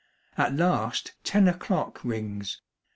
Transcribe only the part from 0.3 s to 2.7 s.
At last ten o'clock rings.